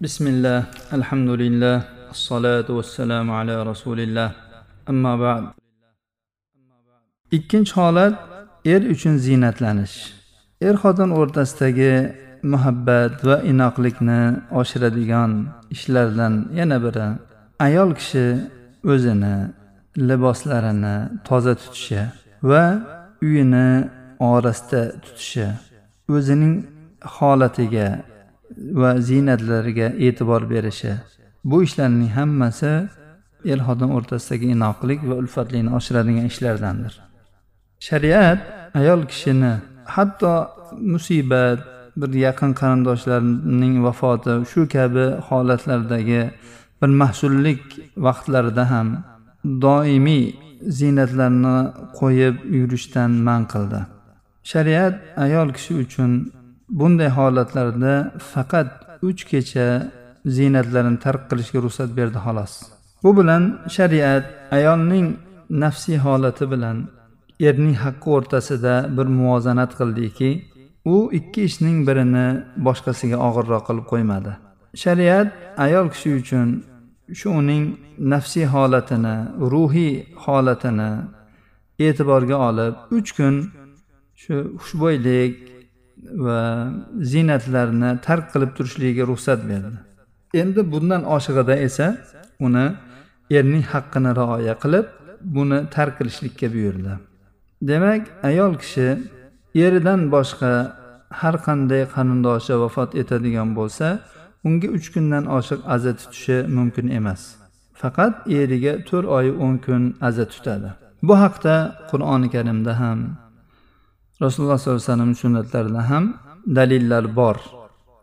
[0.00, 0.60] بسم الله
[0.92, 1.76] الحمد لله
[2.14, 4.30] الصلاة والسلام على رسول الله
[4.88, 5.44] أما بعد
[7.32, 8.14] ikkinchi holat
[8.64, 9.96] er uchun ziynatlanish
[10.60, 11.94] er xotin o'rtasidagi
[12.52, 14.20] muhabbat va inoqlikni
[14.60, 15.30] oshiradigan
[15.74, 17.06] ishlardan yana biri
[17.66, 18.26] ayol kishi
[18.92, 19.36] o'zini
[20.08, 20.96] liboslarini
[21.28, 22.02] toza tutishi
[22.50, 22.64] va
[23.26, 23.68] uyini
[24.30, 25.46] orasida tutishi
[26.16, 26.54] o'zining
[27.16, 27.88] holatiga
[28.56, 30.92] va ziynatlariga e'tibor berishi.
[31.44, 32.72] Bu ishlarning hammasi
[33.52, 36.94] er xotin o'rtasidagi inoqlik va ulfatlikni oshiradigan ishlardandir.
[37.88, 38.40] Shariat
[38.80, 39.52] ayol kishini
[39.96, 40.34] hatto
[40.92, 41.58] musibat
[42.00, 46.22] bir yaqin qarindoshlarning vafoti shu kabi holatlardagi
[46.80, 47.62] bir mahsullik
[48.06, 48.88] vaqtlarida ham
[49.64, 50.24] doimiy
[50.78, 51.56] ziynatlarni
[51.98, 53.80] qo'yib yurishdan man qildi.
[54.50, 54.94] Shariat
[55.24, 56.10] ayol kishi uchun
[56.70, 57.94] bunday holatlarda
[58.32, 58.68] faqat
[59.08, 59.66] uch kecha
[60.36, 62.52] ziynatlarini tark qilishga ruxsat berdi xolos.
[63.02, 63.42] Bu bilan
[63.76, 64.24] shariat
[64.58, 65.06] ayolning
[65.62, 66.76] nafsiy holati bilan
[67.48, 70.30] erning haqqi o'rtasida bir muvozanat qildiki
[70.84, 72.26] u ikki ishning birini
[72.66, 74.32] boshqasiga og'irroq qilib qo'ymadi.
[74.82, 75.28] Shariat
[75.64, 76.48] ayol kishi uchun
[77.18, 77.64] shu uning
[78.12, 79.16] nafsiy holatini
[79.52, 79.94] ruhiy
[80.24, 80.90] holatini
[81.86, 83.34] e'tiborga olib uch kun
[84.22, 85.32] shu xushbo'ylik
[86.24, 86.40] va
[87.12, 89.76] ziynatlarni tark qilib turishligiga ruxsat berdi.
[90.40, 91.86] Endi bundan oshig'ida esa
[92.46, 92.66] uni
[93.38, 94.86] erning haqqini rioya qilib
[95.36, 96.92] buni tark qilishlikka buyurdi.
[97.70, 98.88] Demak ayol kishi
[99.64, 100.52] eridan boshqa
[101.20, 103.86] har qanday qarindoshi vafot etadigan bo'lsa
[104.46, 107.22] unga uch kundan oshiq aza tutishi mumkin emas.
[107.80, 110.70] Faqat eriga to'rt oy o'n kun aza tutadi.
[111.06, 111.54] Bu haqda
[111.90, 112.98] qur'oni karimda ham
[114.24, 116.04] rasululloh sollallohu alayhi vasallam sunnatlarida ham
[116.56, 117.36] dalillar bor.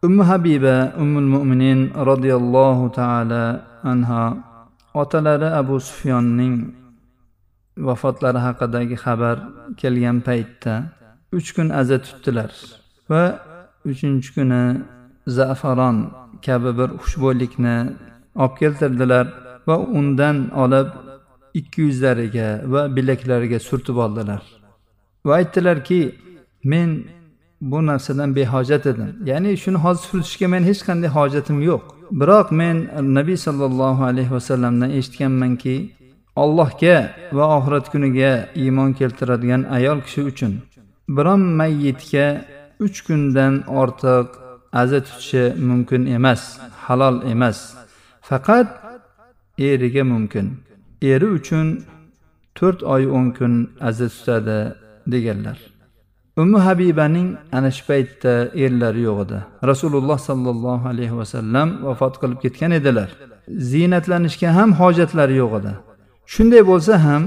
[0.08, 3.44] Ummu habiba ummul mo'minin roziyallohu taala
[3.92, 4.24] anha
[4.94, 6.56] otalari abu sufyonning
[7.88, 9.38] vafotlari haqidagi xabar
[9.82, 10.74] kelgan paytda
[11.38, 12.52] uch kun aza tutdilar
[13.10, 13.24] va
[13.92, 14.64] uchinchi kuni
[15.38, 15.98] zafaron
[16.46, 17.78] kabi bir xushbo'ylikni
[18.44, 19.26] olib keltirdilar
[19.68, 20.88] va undan olib
[21.60, 24.42] ikki yuzlariga va bilaklariga surtib oldilar.
[25.26, 26.02] Va aytdilarki
[26.72, 26.90] men
[27.62, 29.10] bu narsadan behojat edim.
[29.30, 31.84] Ya'ni shuni hozir surtishga men hech qanday hojatim yo'q.
[32.20, 32.78] Biroq men
[33.18, 35.76] nabiy sollallohu alayhi vasallamdan eshitganmanki
[36.44, 36.98] allohga
[37.38, 38.32] va oxirat kuniga
[38.64, 40.54] iymon keltiradigan ayol kishi uchun
[41.08, 42.26] biron mayyitga
[42.86, 44.28] uch kundan ortiq
[44.82, 46.42] aza tutishi mumkin emas
[46.86, 47.58] halol emas.
[48.22, 48.68] Faqat
[49.58, 50.48] eriga mumkin.
[51.02, 51.68] Eri uchun
[52.58, 53.54] to'rt oy o'n kun
[53.88, 54.60] aza tutadi
[55.08, 55.58] deganlar.
[56.38, 58.34] Ummu habibaning ana shu paytda
[58.64, 59.38] erlari yo'q edi.
[59.72, 63.10] Rasululloh sollallohu alayhi vasallam vafot qilib ketgan edilar.
[63.72, 65.72] Ziynatlanishga ham hojatlari yo'q edi.
[66.34, 67.24] Shunday bo'lsa ham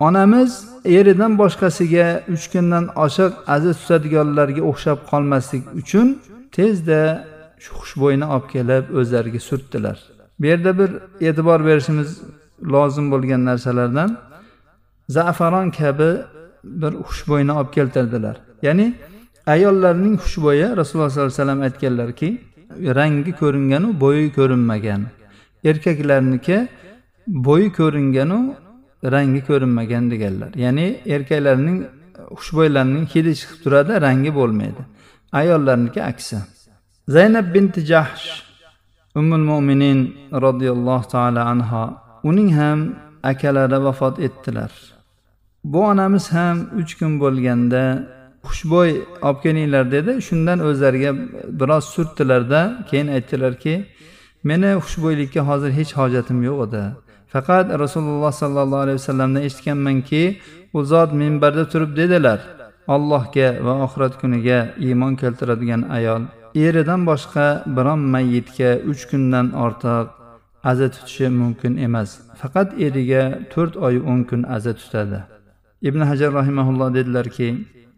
[0.00, 0.50] onamiz
[0.96, 6.06] eridan boshqasiga uch kundan oshiq aziz tutadiganlarga o'xshab qolmaslik uchun
[6.56, 7.00] tezda
[7.64, 9.96] shu xushbo'yni olib kelib o'zlariga surtdilar.
[10.40, 10.90] Bu yerda bir
[11.28, 12.10] e'tibor berishimiz
[12.74, 14.10] lozim bo'lgan narsalardan.
[15.16, 16.10] Zafaron kabi
[16.64, 18.36] bir xushbo'yni olib keltirdilar.
[18.62, 18.86] Ya'ni
[19.46, 22.28] ayollarning xushbo'yi rasululloh sollallohu alayhi vasallam aytganlarki
[22.98, 25.02] rangi ko'ringanu bo'yi ko'rinmagan.
[25.70, 26.56] Erkaklarniki
[27.26, 28.54] bo'yi ko'ringanu
[29.14, 30.50] rangi ko'rinmagan deganlar.
[30.64, 31.78] Ya'ni erkaklarning
[32.38, 34.82] xushbo'ylarining hidi chiqib turadi rangi bo'lmaydi.
[35.40, 36.36] Ayollarniki aksi.
[37.14, 38.26] Zaynab binti jahsh
[39.20, 39.98] ummul mo'minin
[40.44, 41.84] roziyallohu taolo anho
[42.28, 42.80] uning ham
[43.22, 44.93] akalari vafot etdilar.
[45.64, 47.82] Bu onamiz ham uch kun bo'lganda
[48.48, 48.92] xushbo'y
[49.26, 50.12] olib kelinglar dedi.
[50.26, 51.10] Shundan o'zlariga
[51.60, 52.60] biroz surtdilarda
[52.90, 53.74] keyin aytdilarki
[54.48, 56.82] meni xushbo'ylikka hozir hech hojatim yo'q edi.
[57.32, 60.22] Faqat rasululloh sollallohu alayhi vasallamdan eshitganmanki
[60.76, 62.40] u zot minbarda turib dedilar
[62.94, 66.22] allohga va oxirat kuniga iymon keltiradigan ayol
[66.66, 70.06] eridan boshqa biron mayyitga uch kundan ortiq
[70.70, 72.10] aza tutishi mumkin emas.
[72.40, 73.22] Faqat eriga
[73.52, 75.33] to'rt oy o'n kun aza tutadi.
[75.88, 77.48] Ibn hajar rahimaulloh dedilarki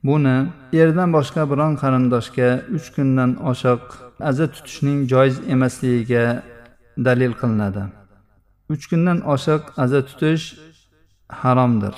[0.08, 0.36] buni
[0.82, 3.82] erdan boshqa biron qarindoshga uch kundan oshiq
[4.30, 6.24] aza tutishning joiz emasligiga
[7.06, 7.82] dalil qilinadi.
[8.72, 10.44] Uch kundan oshiq aza tutish
[11.40, 11.94] haromdir.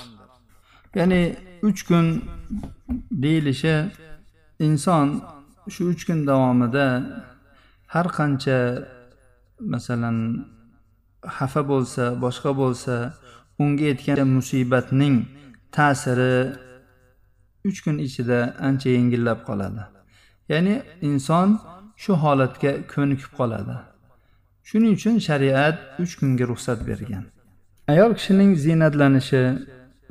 [0.99, 1.23] Ya'ni
[1.69, 2.07] uch kun
[3.23, 3.77] deyilishi
[4.67, 5.07] inson
[5.75, 6.89] shu uch kun davomida
[7.95, 8.59] har qancha
[9.73, 10.19] masalan
[11.37, 12.95] xafa bo'lsa boshqa bo'lsa
[13.63, 15.17] unga yetgan musibatning
[15.77, 16.37] ta'siri
[17.69, 19.83] uch kun ichida ancha yengillab qoladi.
[20.53, 20.75] Ya'ni
[21.09, 21.49] inson
[22.03, 23.77] shu holatga ko'nikib qoladi.
[24.69, 27.25] Shuning uchun shariat uch kunga ruxsat bergan.
[27.93, 29.43] Ayol kishining ziynatlanishi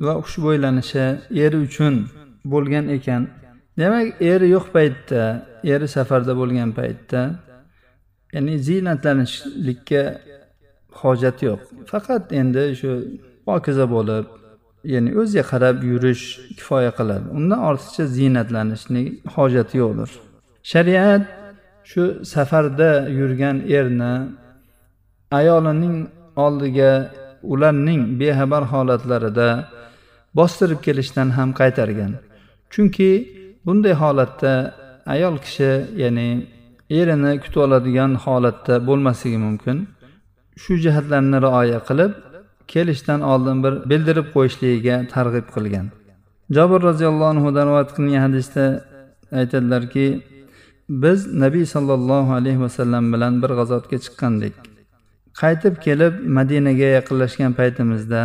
[0.04, 1.04] va xushbo'ylanishi
[1.44, 1.94] eri uchun
[2.52, 3.22] bo'lgan ekan.
[3.78, 5.22] Demak eri yo'q paytda
[5.72, 7.20] eri safarda bo'lgan paytda
[8.34, 10.02] ya'ni ziynatlanishlikka
[11.00, 11.60] hojat yo'q.
[11.90, 12.90] Faqat endi shu
[13.46, 14.26] pokiza bo'lib
[14.84, 16.24] ya'ni o'ziga qarab yurish
[16.58, 17.26] kifoya qiladi.
[17.38, 19.02] Undan ortiqcha ziynatlanishni
[19.34, 20.10] hojati yo'qdir.
[20.72, 21.22] Shariat
[21.90, 22.02] shu
[22.32, 24.14] safarda yurgan erni
[25.38, 25.96] ayolining
[26.44, 26.92] oldiga
[27.52, 29.48] ularning bexabar holatlarida
[30.38, 32.12] bostirib kelishdan ham qaytargan.
[32.72, 33.10] Chunki
[33.66, 34.52] bunday holatda
[35.14, 35.70] ayol kishi
[36.02, 36.28] ya'ni
[37.00, 39.76] erini kutib oladigan holatda bo'lmasligi mumkin.
[40.62, 42.12] Shu jihatlarni rioya qilib
[42.72, 45.86] kelishdan oldin bir bildirib qo'yishligiga targ'ib qilgan.
[46.56, 48.64] Jobir roziyallohu anhudan rivoyat qilingan hadisda
[49.40, 50.06] aytadilarki
[50.88, 54.54] biz nabiy sollallohu alayhi vasallam bilan bir g'azotga chiqqandik.
[55.40, 58.22] Qaytib kelib madinaga yaqinlashgan paytimizda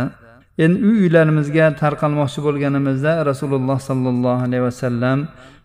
[0.64, 5.18] endi uy uylarimizga tarqalmoqchi bo'lganimizda rasululloh sollallohu alayhi vasallam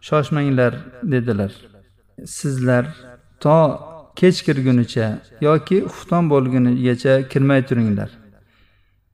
[0.08, 0.74] shoshmanglar
[1.14, 1.52] dedilar.
[2.26, 2.84] Sizlar
[3.44, 3.58] to
[4.20, 5.08] kech kirgunicha
[5.48, 8.10] yoki xufton bo'lgunigacha kirmay turinglar.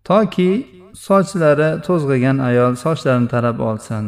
[0.10, 0.52] Toki
[1.07, 4.06] sochlari to'zg'igan ayol sochlarini tarab olsin.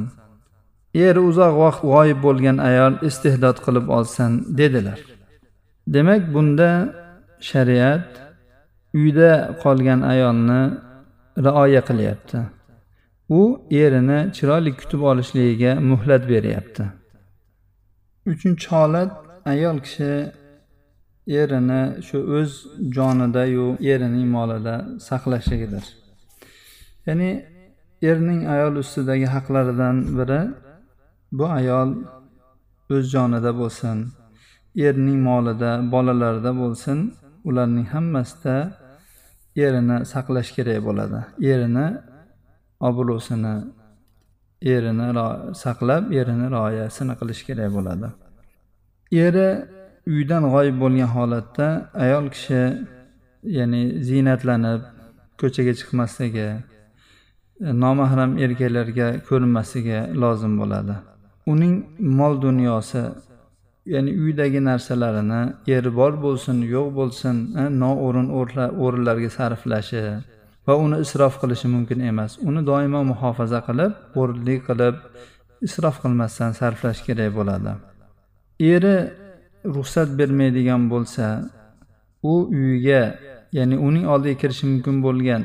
[1.08, 5.00] Eri uzoq vaqt g'oyib bo'lgan ayol istehdod qilib olsin dedilar.
[5.96, 6.70] Demak bunda
[7.50, 8.08] shariat
[9.00, 9.32] uyda
[9.64, 10.62] qolgan ayolni
[11.46, 12.40] rioya qilyapti.
[13.40, 13.42] U
[13.84, 16.84] erini chiroyli kutib olishligiga muhlat beryapti.
[18.32, 19.12] Uchinchi holat
[19.54, 20.12] ayol kishi
[21.28, 22.52] erini shu o'z
[22.96, 24.76] jonidayu erining molida
[25.08, 25.86] saqlashligidir
[27.08, 27.30] ya'ni
[28.10, 30.42] erning ayol ustidagi haqlaridan biri
[31.38, 31.90] bu ayol
[32.96, 33.98] o'z jonida bo'lsin
[34.88, 37.00] erning molida bolalarida bo'lsin
[37.50, 38.56] ularning hammasida
[39.66, 41.20] erini saqlash kerak bo'ladi.
[41.52, 41.88] Erini
[42.90, 43.56] obro'sini
[44.74, 45.08] erini
[45.64, 48.08] saqlab erini rioyasini qilish kerak bo'ladi.
[49.26, 49.50] Eri
[50.12, 51.68] uydan g'oyib bo'lgan holatda
[52.06, 52.62] ayol kishi
[53.58, 54.82] ya'ni ziynatlanib
[55.42, 56.48] ko'chaga chiqmasligi
[57.68, 60.96] e, nomahram erkaklarga ko'rinmasligi lozim bo'ladi.
[61.52, 61.74] Uning
[62.20, 63.04] mol dunyosi
[63.94, 65.42] ya'ni uydagi narsalarini
[65.76, 68.28] eri bor bo'lsin yo'q bo'lsin e, noo'rin
[68.84, 70.04] o'rinlarga sarflashi
[70.68, 72.32] va uni isrof qilishi mumkin emas.
[72.50, 74.96] Uni doimo muhofaza qilib o'rinli qilib
[75.68, 77.72] isrof qilmasdan sarflash kerak bo'ladi.
[78.74, 78.98] Eri
[79.76, 81.26] ruxsat bermaydigan bo'lsa
[82.32, 83.04] u uyiga
[83.58, 85.42] ya'ni uning oldiga kirishi mumkin bo'lgan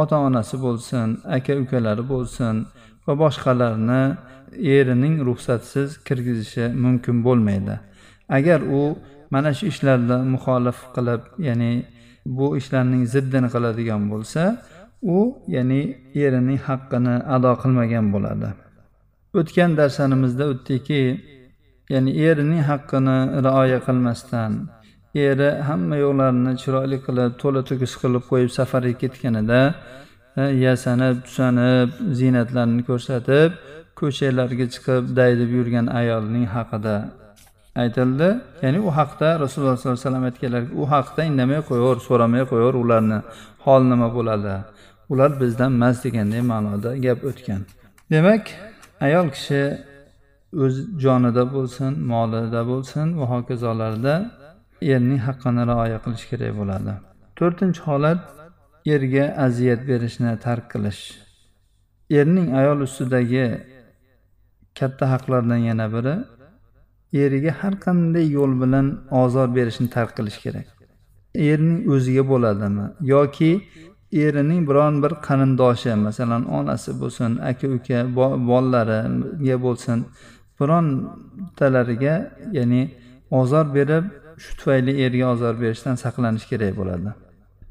[0.00, 2.54] ota onasi bo'lsin aka ukalari bo'lsin
[3.06, 4.02] va boshqalarni
[4.76, 7.74] erining ruxsatsiz kirgizishi mumkin bo'lmaydi.
[8.36, 8.82] Agar u
[9.30, 11.72] mana shu ishlarda muxolif qilib ya'ni
[12.36, 14.42] bu ishlarning ziddini qiladigan bo'lsa
[15.16, 15.18] u
[15.54, 15.80] ya'ni
[16.24, 18.48] erining haqqini ado qilmagan bo'ladi.
[19.38, 21.02] O'tgan darslarimizda o'tdikki
[21.90, 24.52] ya'ni erining haqqini rioya qilmasdan
[25.14, 29.60] eri hamma yo'qlarini chiroyli qilib to'la to'kis qilib qo'yib safarga ketganida
[30.40, 31.88] e, yasanib tusanib
[32.18, 33.50] ziynatlarini ko'rsatib
[34.00, 36.96] ko'chalarga chiqib daydib yurgan ayolning haqida.
[37.82, 38.28] Aytildi
[38.64, 43.18] ya'ni u haqda rasululloh sollallohu alayhi vasallam aytganlarki u haqda indamay qo'yaver so'ramay qo'yaver ularni
[43.64, 44.54] hol nima bo'ladi.
[45.12, 47.60] Ular bizdan emas deganday ma'noda gap o'tgan.
[48.12, 48.44] Demak
[49.06, 49.60] ayol kishi
[50.52, 54.14] o'z jonida bo'lsin molida bo'lsin va hokazolarda
[54.94, 56.92] erning haqqini rioya qilish kerak bo'ladi.
[57.38, 58.20] To'rtinchi holat
[58.94, 61.02] erga aziyat berishni tark qilish.
[62.18, 63.46] Erning ayol ustidagi
[64.78, 66.14] katta haqlardan yana biri
[67.24, 68.86] eriga har qanday yo'l bilan
[69.22, 70.68] ozor berishni tark qilish kerak.
[71.50, 72.86] Erning o'ziga bo'ladimi?
[73.12, 73.52] Yoki
[74.12, 77.98] erining biron bir qarindoshi masalan onasi bo'lsin aka uka
[78.50, 79.98] bolalariga bo'lsin
[80.62, 82.14] birontalariga
[82.58, 82.82] ya'ni
[83.30, 84.04] ozor berib
[84.42, 87.10] shu tufayli erga ozor berishdan saqlanish kerak bo'ladi.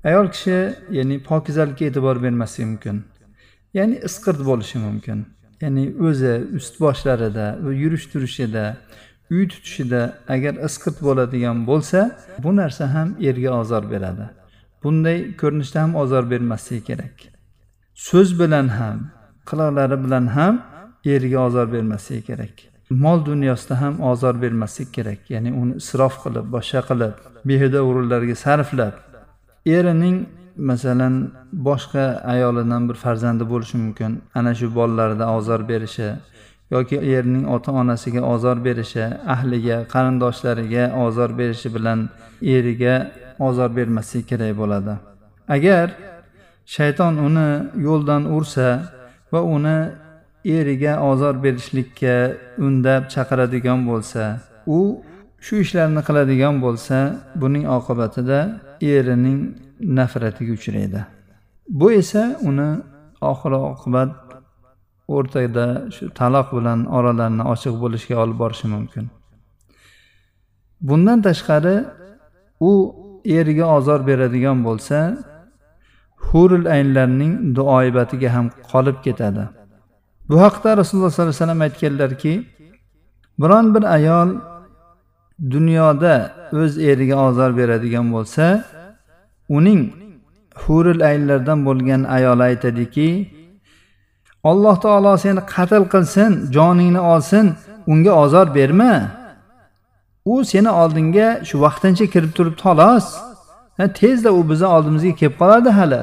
[0.10, 0.58] Ayol kishi
[0.98, 2.98] ya'ni pokizalikka e'tibor bermasligi mumkin
[3.74, 5.20] ya'ni isqirt bo'lishi mumkin
[5.62, 7.46] ya'ni o'zi ust boshlarida
[7.84, 8.66] yurish turishida
[9.32, 10.02] uy tutishida
[10.36, 12.00] agar isqirt bo'ladigan bo'lsa
[12.44, 14.26] bu narsa ham erga ozor beradi.
[14.84, 17.16] Bunday ko'rinishda ham ozor bermasligi kerak.
[18.08, 18.98] So'z bilan ham
[19.50, 20.54] qiliqlari bilan ham
[21.06, 22.71] erga ozor bermasligi kerak.
[22.92, 25.20] Mol dunyosida ham ozor bermaslik kerak.
[25.30, 27.14] Ya'ni uni isrof qilib boshqa qilib
[27.50, 28.94] behuda o'rinlarga sarflab
[29.66, 30.18] erining
[30.58, 31.16] masalan
[31.68, 34.12] boshqa ayolidan bir farzandi bo'lishi mumkin.
[34.36, 36.10] Ana shu bolalarida ozor berishi
[36.72, 39.06] yoki erning ota onasiga ozor berishi
[39.36, 42.10] ahliga qarindoshlariga ozor berishi bilan
[42.56, 42.96] eriga
[43.40, 44.94] ozor bermaslik kerak bo'ladi.
[45.56, 45.88] Agar
[46.76, 47.50] shayton uni
[47.88, 48.68] yo'ldan ursa
[49.32, 49.78] va uni
[50.46, 52.16] eriga ozor berishlikka
[52.58, 54.24] undab chaqiradigan bo'lsa
[54.68, 54.80] u
[55.46, 56.98] shu ishlarni qiladigan bo'lsa
[57.42, 58.40] buning oqibatida
[58.94, 59.40] erining
[59.98, 61.02] nafratiga uchraydi.
[61.80, 62.70] Bu esa uni
[63.32, 64.12] oxir oqibat
[65.16, 69.06] o'rtada shu taloq bilan oralarini ochiq bo'lishga olib borishi mumkin.
[70.88, 71.76] Bundan tashqari
[72.70, 72.72] u
[73.38, 74.98] eriga ozor beradigan bo'lsa
[76.28, 79.44] hurul aynlarning duoibatiga ham qolib ketadi.
[80.32, 82.34] Bu haqda rasululloh sollallohu alayhi vasallam aytganlarki
[83.42, 84.30] biron bir ayol
[85.50, 86.16] dunyoda
[86.54, 88.46] o'z eriga ozor beradigan bo'lsa
[89.58, 89.82] uning
[90.64, 93.10] hurul aynlardan bo'lgan ayoli aytadiki
[94.44, 97.46] alloh taolo seni qatl qilsin joningni olsin
[97.88, 99.12] unga ozor berma.
[100.26, 103.06] U seni oldingga shu vaqtincha kirib turibdi xolos
[104.00, 106.02] tezda u bizni oldimizga kelib qoladi hali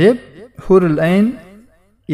[0.00, 0.16] deb
[0.64, 1.26] hurul ayn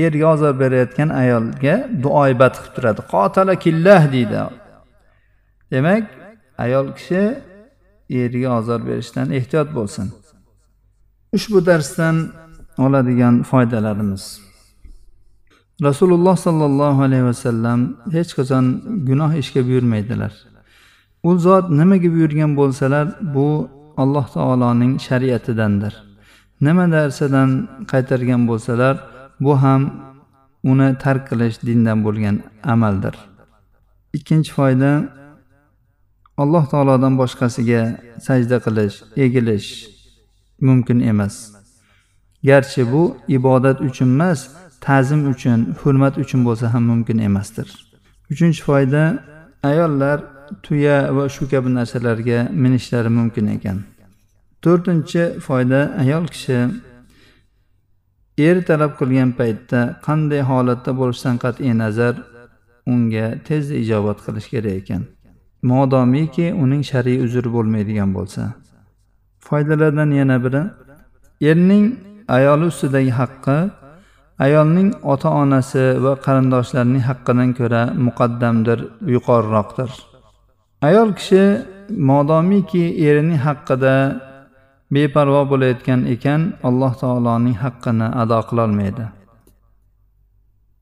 [0.05, 3.01] erga ozor berayotgan ayolga duoibat qilib turadi.
[3.13, 4.41] Qotala killah deydi.
[5.73, 6.05] Demak
[6.65, 7.23] ayol kishi
[8.11, 10.07] eriga ozor berishdan ehtiyot bo'lsin.
[11.37, 12.17] Ushbu darsdan
[12.79, 14.25] oladigan foydalarimiz.
[15.83, 17.81] Rasululloh sollallohu alayhi vasallam
[18.17, 18.65] hech qachon
[19.09, 20.33] gunoh ishga buyurmaydilar.
[21.29, 23.49] U zot nimaga buyurgan bo'lsalar bu
[24.03, 25.95] alloh taoloning shariatidandir.
[26.67, 27.51] Nima narsadan
[27.93, 28.95] qaytargan bo'lsalar
[29.41, 29.83] bu ham
[30.71, 33.15] uni tark qilish dindan bo'lgan amaldir.
[34.17, 34.91] Ikkinchi foyda
[36.43, 37.83] alloh taolodan boshqasiga
[38.27, 39.69] sajda qilish egilish
[40.61, 41.35] mumkin emas.
[42.49, 44.41] Garchi bu ibodat uchun emas
[44.87, 47.69] ta'zim uchun hurmat uchun bo'lsa ham mumkin emasdir.
[48.33, 49.03] Uchinchi foyda
[49.71, 50.19] ayollar
[50.63, 53.79] tuya va shu kabi narsalarga minishlari mumkin ekan.
[54.63, 56.59] To'rtinchi foyda ayol kishi
[58.39, 62.15] er talab qilgan paytda qanday holatda bo'lishidan qat'iy nazar
[62.93, 65.03] unga tezda ijobat qilish kerak ekan.
[65.71, 68.43] Modomiki uning shar'iy uzri bo'lmaydigan bo'lsa.
[69.47, 70.63] Foydalardan yana biri
[71.51, 71.85] erning
[72.37, 73.59] ayoli ustidagi haqqi
[74.47, 78.79] ayolning ota onasi va qarindoshlarining haqqidan ko'ra muqaddamdir
[79.15, 79.91] yuqoriroqdir.
[80.89, 81.43] Ayol kishi
[82.11, 83.95] modomiki erining haqqida
[84.95, 89.07] beparvo bo'layotgan ekan alloh taoloning haqqini ado qilolmaydi.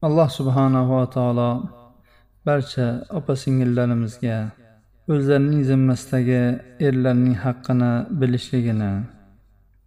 [0.06, 1.50] Alloh subhanava taolo
[2.46, 2.87] barcha
[3.18, 4.38] opa singillarimizga
[5.12, 6.42] o'zlarining zimmasidagi
[6.87, 8.92] erlarning haqqini bilishligini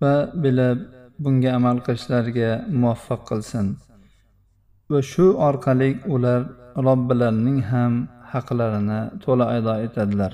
[0.02, 0.80] va bilib
[1.24, 3.66] bunga amal qilishlariga muvaffaq qilsin.
[4.92, 6.42] Va shu orqali ular
[6.88, 7.94] robbilarining ham
[8.32, 10.34] haqlarini to'la ado etadilar.